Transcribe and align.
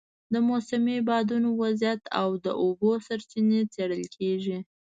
د 0.33 0.35
موسمي 0.49 0.97
بادونو 1.07 1.49
وضعیت 1.61 2.01
او 2.19 2.29
د 2.45 2.47
اوبو 2.63 2.91
سرچینې 3.07 3.61
څېړل 3.73 4.03
کېږي. 4.15 4.57